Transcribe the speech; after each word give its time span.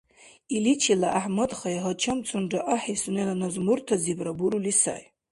Иличила 0.55 1.09
ГӀяхӀмадхай 1.13 1.77
гьачамцунра 1.83 2.59
ахӀи 2.73 2.95
сунела 3.01 3.35
назмуртазибра 3.41 4.31
бурули 4.37 4.73
сай. 4.81 5.03